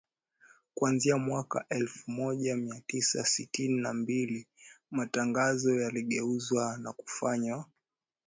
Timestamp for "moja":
2.11-2.55